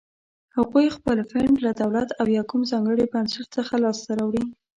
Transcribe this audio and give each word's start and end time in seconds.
هغوی 0.57 0.93
خپل 0.97 1.17
فنډ 1.31 1.55
له 1.65 1.71
دولت 1.81 2.09
او 2.19 2.25
یا 2.37 2.43
کوم 2.49 2.61
ځانګړي 2.71 3.05
بنسټ 3.13 3.45
څخه 3.55 3.73
لاس 3.83 3.97
ته 4.05 4.11
راوړي. 4.19 4.43